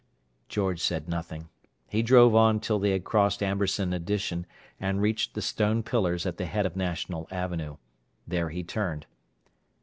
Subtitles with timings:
[0.49, 1.49] George said nothing;
[1.87, 4.47] he drove on till they had crossed Amberson Addition
[4.79, 7.77] and reached the stone pillars at the head of National Avenue.
[8.27, 9.05] There he turned.